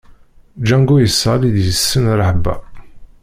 [0.65, 2.55] Django yesseɣli-d deg-sen rrehba.